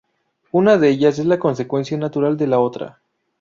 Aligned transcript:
Una 0.51 0.79
de 0.79 0.89
ellas 0.89 1.19
es 1.19 1.27
la 1.27 1.37
consecuencia 1.37 1.95
natural 1.95 2.35
de 2.35 2.47
la 2.47 2.57
otra. 2.59 3.01